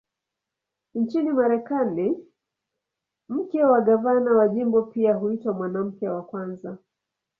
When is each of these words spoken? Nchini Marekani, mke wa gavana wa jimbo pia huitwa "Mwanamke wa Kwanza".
Nchini 0.95 1.31
Marekani, 1.31 2.17
mke 3.29 3.63
wa 3.63 3.81
gavana 3.81 4.31
wa 4.31 4.47
jimbo 4.47 4.81
pia 4.81 5.13
huitwa 5.13 5.53
"Mwanamke 5.53 6.09
wa 6.09 6.21
Kwanza". 6.25 6.77